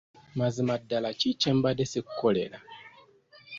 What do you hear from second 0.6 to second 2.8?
ddala ki kye mbadde sikukolera?